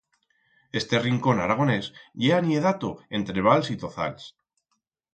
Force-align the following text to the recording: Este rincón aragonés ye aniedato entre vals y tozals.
Este 0.79 0.97
rincón 1.07 1.37
aragonés 1.41 1.85
ye 2.21 2.31
aniedato 2.39 2.89
entre 3.21 3.39
vals 3.47 3.67
y 3.73 3.75
tozals. 3.85 4.23